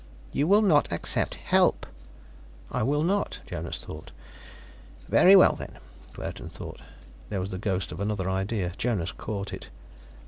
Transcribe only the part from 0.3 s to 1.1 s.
"You will not